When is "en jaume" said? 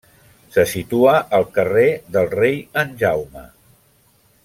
2.85-3.45